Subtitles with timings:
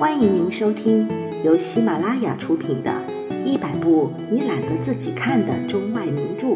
[0.00, 1.06] 欢迎您收听
[1.44, 2.90] 由喜马拉雅出品的
[3.44, 6.46] 《一百部你懒得自己看的中外名著》，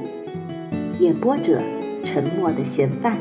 [0.99, 1.61] 演播者：
[2.03, 3.19] 沉默的嫌犯。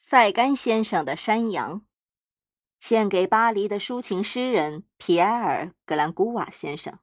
[0.00, 1.82] 塞甘先生的山羊，
[2.80, 6.98] 献给巴黎的抒情诗人皮埃尔·格兰古瓦先生。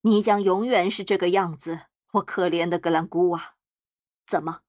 [0.00, 1.80] 你将永远是这个样子，
[2.12, 3.56] 我可怜的格兰古瓦。
[4.26, 4.60] 怎么？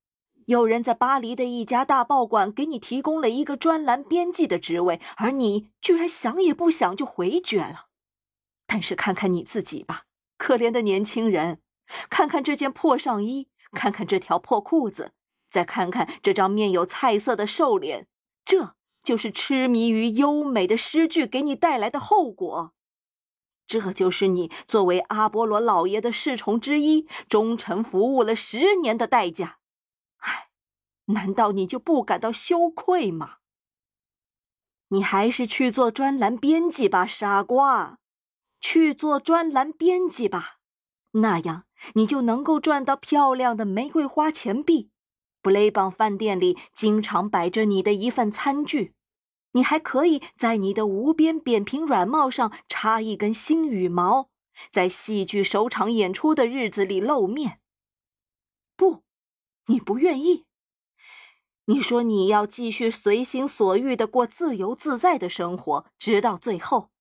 [0.48, 7.88] 有人在巴黎的一家大报馆给你提供了一个专栏编辑的职位，而你居然想也不想就回绝了。
[8.66, 10.04] 但是看看你自己吧，
[10.38, 11.60] 可怜的年轻人，
[12.10, 15.12] 看看这件破上衣，看看这条破裤子，
[15.50, 18.08] 再看看这张面有菜色的瘦脸，
[18.46, 22.72] 这就是痴迷于优美的诗句给你带来的后果。
[23.66, 29.57] 这就是你作为阿波罗老爷的侍从之一，忠诚服务了十年的代价。
[31.08, 33.38] 难道你就不感到羞愧吗？
[34.90, 38.00] 你还是去做专栏编辑吧，傻瓜！
[38.62, 40.60] 去做专栏编辑吧，
[41.12, 44.90] 那样你就能够赚到漂亮的玫瑰花钱币。
[45.42, 48.96] 布雷邦饭店里经常摆着你的一份餐具，
[49.52, 54.30] 你还可以在你的无边扁平软帽上插一根新羽毛，
[54.72, 57.62] 在戏剧首场演出的日子里露面。
[58.76, 59.04] 不，
[59.68, 60.47] 你不愿意。
[61.70, 66.92] 你说你要继续随心所欲的过自由自在的生活，直到最后。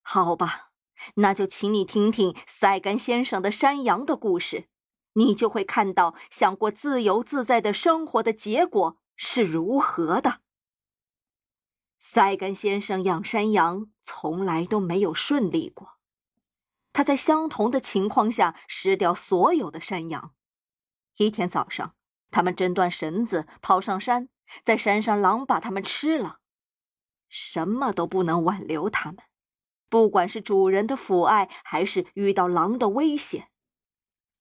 [0.00, 0.70] 好吧，
[1.16, 4.70] 那就请你听听塞甘先生的山羊的故事，
[5.12, 10.40] 你就会看到想过自由自在的生活的结果是如何的。
[11.98, 15.98] 塞甘先生养山羊从来都没有顺利过，
[16.94, 20.34] 他在相同的情况下失掉所有的山羊。
[21.18, 21.94] 一天早上。
[22.30, 24.28] 他们挣断绳子，跑上山，
[24.62, 26.38] 在山上狼把他们吃了，
[27.28, 29.18] 什么都不能挽留他们，
[29.88, 33.48] 不管是主人的抚爱，还是遇到狼的危险。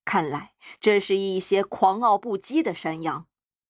[0.06, 3.28] 看来这是一些狂傲不羁的山羊，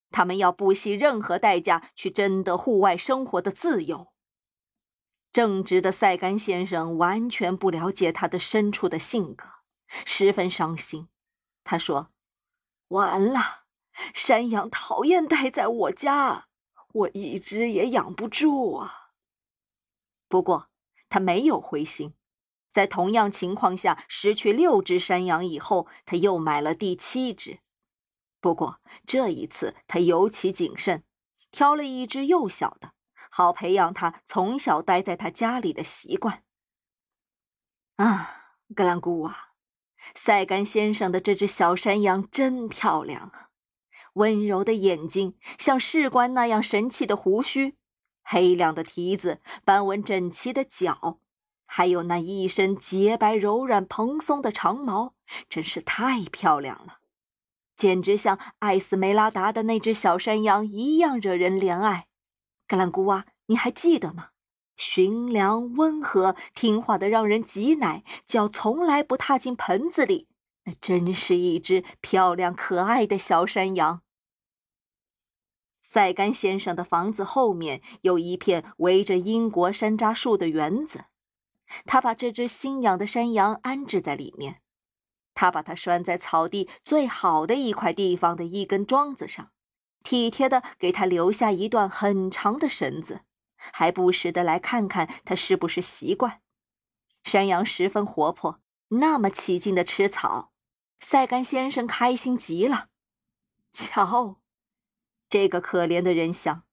[0.10, 4.14] 他们要不惜任何代价去争得户外生活的自由。
[5.32, 9.46] 正直的塞甘先生完全不了解他的深处的性格，
[10.06, 11.10] 十分伤心。
[11.64, 12.12] 他说
[12.90, 13.59] ：“完了。”
[14.14, 16.48] 山羊讨厌待在我家，
[16.94, 19.12] 我一只也养不住啊。
[20.28, 20.70] 不过
[21.10, 22.14] 他没有灰心，
[22.72, 27.60] 在同样情况下失去六只山羊以后，他又买了第七只。
[28.40, 31.04] 不过这一次他尤其谨慎，
[31.52, 32.94] 挑了一只幼小的，
[33.30, 36.44] 好培养他从小待在他家里的习惯。
[37.98, 39.50] 啊，格兰古瓦，
[40.16, 43.49] 塞甘先生的这只小山羊真漂亮啊！
[44.14, 47.76] 温柔的眼睛，像士官那样神气的胡须，
[48.24, 51.20] 黑亮的蹄子，斑纹整齐的脚，
[51.66, 55.14] 还有那一身洁白柔软蓬松的长毛，
[55.50, 57.00] 真是太漂亮了，
[57.76, 62.08] 简直像艾斯梅拉达的那只小山羊一样惹人怜爱。
[62.68, 64.30] 格兰古瓦，你还记得吗？
[64.78, 70.29] 驯良温和、听话的，让人挤奶，脚从来不踏进盆子里。
[70.80, 74.02] 真是一只漂亮可爱的小山羊。
[75.82, 81.06] 塞甘先生的房子后面有一片围着英国山楂树的园子，
[81.86, 84.62] 他把这只新养的山羊安置在里面。
[85.34, 89.52] 他把它拴在草地最好的一块地方的一根桩子上，
[90.04, 93.22] 体贴的给它留下一段很长的绳子，
[93.56, 96.42] 还不时的来看看它是不是习惯。
[97.24, 98.62] 山羊十分活泼。
[98.92, 100.52] 那么起劲的吃草，
[101.00, 102.90] 塞甘先生开心极了。
[103.72, 104.42] 瞧，
[105.30, 106.64] 这个可怜的人想，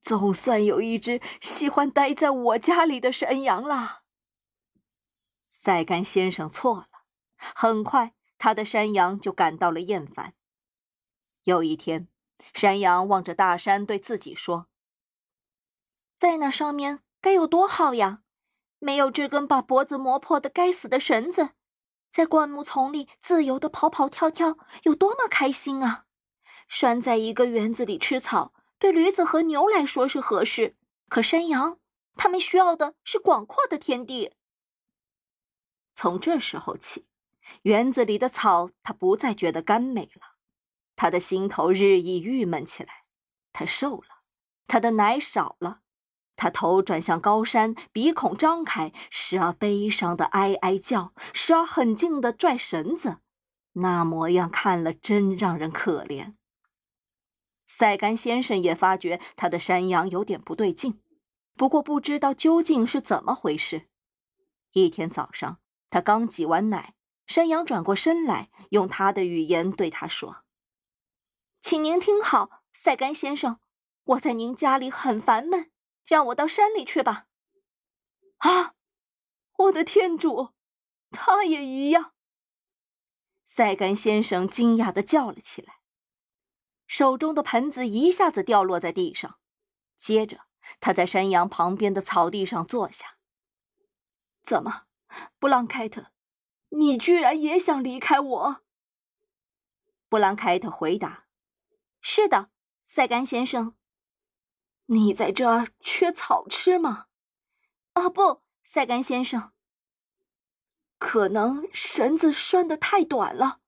[0.00, 4.02] 总算有一只喜欢待在我家里的山羊了。
[5.48, 6.88] 塞甘先生错了，
[7.36, 10.34] 很快他的山羊就感到了厌烦。
[11.44, 12.08] 有一天，
[12.54, 14.68] 山羊望着大山，对自己说
[16.18, 18.22] ：“在那上面该有多好呀！”
[18.78, 21.52] 没有这根把脖子磨破的该死的绳子，
[22.10, 26.06] 在灌木丛里自由的跑跑跳跳，有多么开心啊！
[26.68, 30.76] 拴在一个园子里吃草，对驴子和牛来说是合适，
[31.08, 31.78] 可山羊，
[32.14, 34.34] 它们需要的是广阔的天地。
[35.94, 37.06] 从这时候起，
[37.62, 40.36] 园子里的草，他不再觉得甘美了，
[40.94, 43.04] 他的心头日益郁闷起来。
[43.52, 44.22] 他瘦了，
[44.66, 45.82] 他的奶少了。
[46.36, 53.18] 他头转向高山，鼻孔张开，时而悲伤的哀哀叫，时而很劲的拽绳子，
[53.72, 56.34] 那模样看了真让人可怜。
[57.66, 61.00] 塞甘先生也发觉他的山羊有点不对劲，
[61.56, 63.88] 不过不知道究竟是怎么回事。
[64.72, 65.58] 一天早上，
[65.90, 66.94] 他刚挤完奶，
[67.26, 70.44] 山羊转过身来，用他的语言对他说
[71.60, 73.58] ：“请您听好，塞甘先生，
[74.04, 75.70] 我在您家里很烦闷，
[76.06, 77.26] 让我到山里去吧。”
[78.38, 78.74] 啊，
[79.56, 80.54] 我的天主，
[81.10, 82.14] 他也一样！
[83.44, 85.80] 塞甘先生惊讶的叫了起来。
[86.86, 89.38] 手中的盆子一下子掉落在地上，
[89.96, 90.42] 接着
[90.78, 93.18] 他在山羊旁边的草地上坐下。
[94.42, 94.86] 怎么，
[95.38, 96.12] 布朗凯特，
[96.68, 98.62] 你居然也想离开我？
[100.08, 101.26] 布朗凯特回答
[102.00, 102.50] ：“是的，
[102.82, 103.76] 塞甘先生。
[104.86, 107.06] 你在这缺草吃吗
[107.94, 109.52] ？”“啊，不，塞甘先生。
[110.98, 113.60] 可能绳子拴得太短了，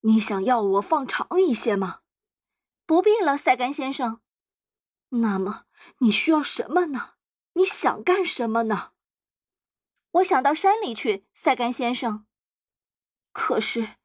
[0.00, 2.00] 你想要我放长一些吗？”
[2.86, 4.20] 不必了，塞甘先生。
[5.08, 5.64] 那么
[5.98, 7.14] 你需要什么呢？
[7.54, 8.90] 你想干什么呢？
[10.12, 12.26] 我想到山里去，塞甘先生。
[13.32, 13.96] 可是，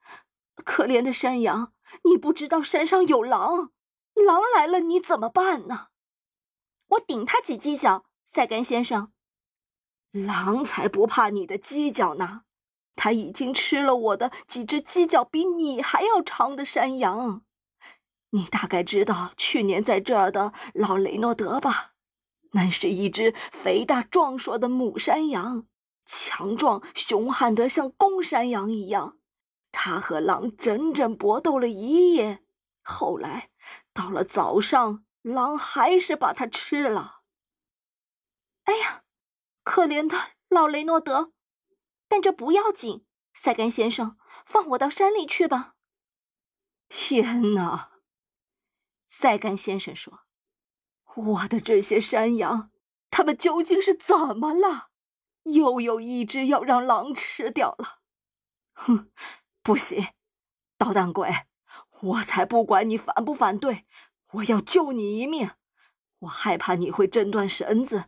[0.56, 1.74] 可怜的山羊，
[2.06, 3.74] 你不知道山上有狼，
[4.14, 5.89] 狼来了你怎么办呢？
[6.90, 9.12] 我顶他几犄角，塞甘先生。
[10.12, 12.42] 狼才不怕你的犄角呢，
[12.96, 17.44] 他已经吃了我的几只犄角比你还要长的山羊。
[18.32, 21.94] 你大概知道去年在这儿的老雷诺德吧？
[22.52, 25.68] 那是一只肥大壮硕的母山羊，
[26.06, 29.18] 强壮凶悍得像公山羊一样。
[29.72, 32.44] 他和狼整整搏斗了一夜，
[32.82, 33.52] 后来
[33.94, 37.22] 到了早上，狼还是把它吃了。
[38.64, 39.04] 哎呀，
[39.64, 41.34] 可怜的老雷诺德！
[42.08, 45.76] 但这不要紧，塞甘先生，放我到山里去吧。
[46.88, 47.92] 天哪！
[49.06, 50.22] 塞甘先生说
[51.16, 52.72] ：“我的这些山羊，
[53.10, 54.90] 他们究竟是怎么了？
[55.44, 58.00] 又有一只要让狼吃掉了。
[58.74, 59.12] 哼，
[59.62, 60.14] 不行，
[60.78, 61.48] 捣蛋鬼！
[62.02, 63.86] 我才不管你反不反对，
[64.34, 65.52] 我要救你一命。
[66.20, 68.06] 我害怕你会挣断绳子，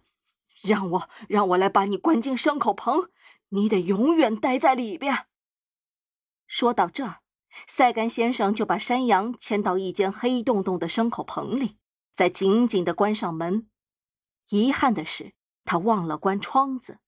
[0.62, 3.10] 让我让我来把你关进牲口棚，
[3.50, 5.28] 你得永远待在里边。”
[6.48, 7.22] 说到这儿。
[7.68, 11.78] 塞甘先生就把山羊牵到一间黑洞洞的牲口棚里，
[12.14, 13.70] 再紧紧的关上门。
[14.52, 15.34] 遗憾的是，
[15.66, 17.00] 他忘了关窗子。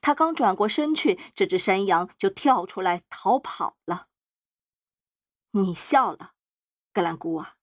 [0.00, 4.06] 他刚转过身去，这只山羊就跳出来逃跑了。
[5.50, 6.34] 你笑了，
[6.92, 7.56] 格兰姑啊！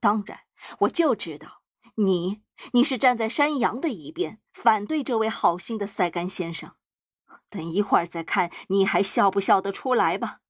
[0.00, 0.40] 当然，
[0.80, 1.62] 我就知道
[1.96, 2.42] 你，
[2.72, 6.72] 你是站在山羊的一边，反对这位好心的赛甘先生。
[7.50, 10.40] 等一会儿再看你还笑不笑得出来吧。